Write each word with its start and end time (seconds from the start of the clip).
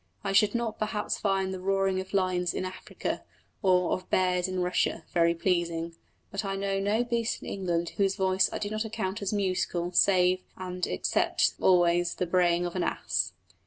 I 0.23 0.31
should 0.33 0.55
not 0.55 0.79
perhaps 0.79 1.19
find 1.19 1.53
the 1.53 1.59
roaring 1.59 2.01
of 2.01 2.11
lions 2.11 2.55
in 2.55 2.65
Africa, 2.65 3.23
or 3.61 3.91
of 3.91 4.09
bears 4.09 4.47
in 4.47 4.61
Russia, 4.63 5.03
very 5.13 5.35
pleasing; 5.35 5.95
but 6.31 6.43
I 6.43 6.55
know 6.55 6.79
no 6.79 7.03
beast 7.03 7.43
in 7.43 7.47
England 7.47 7.89
whose 7.97 8.15
voice 8.15 8.49
I 8.51 8.57
do 8.57 8.71
not 8.71 8.83
account 8.83 9.21
as 9.21 9.31
musical, 9.31 9.91
save 9.91 10.41
and 10.57 10.87
except 10.87 11.53
always 11.61 12.15
the 12.15 12.25
braying 12.25 12.65
of 12.65 12.75
an 12.75 12.81
ass. 12.81 13.33